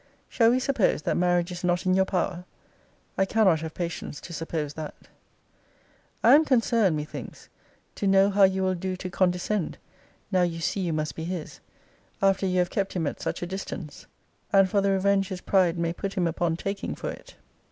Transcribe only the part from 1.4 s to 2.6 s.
is not in your power?